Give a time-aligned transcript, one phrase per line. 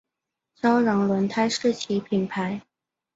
[0.55, 2.63] 朝阳轮胎是其品牌。